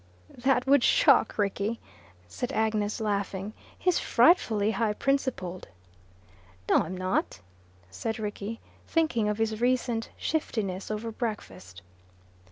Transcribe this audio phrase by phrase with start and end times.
[0.35, 1.79] "That would shock Rickie,"
[2.27, 3.53] said Agnes, laughing.
[3.77, 5.67] "He's frightfully high principled."
[6.67, 7.39] "No, I'm not,"
[7.91, 11.83] said Rickie, thinking of his recent shiftiness over breakfast.